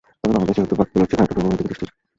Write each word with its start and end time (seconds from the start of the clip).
তবে 0.21 0.31
বাংলাদেশ 0.35 0.55
যেহেতু 0.57 0.75
বাকিগুলোর 0.79 1.07
চেয়ে 1.09 1.09
খানিকটা 1.19 1.33
দুর্বল, 1.35 1.47
ওদের 1.51 1.57
দিকে 1.59 1.69
দৃষ্টি 1.71 1.85
ছিলই। 1.87 1.93